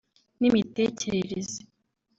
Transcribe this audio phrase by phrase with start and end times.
[0.39, 1.57] n’imitekerereze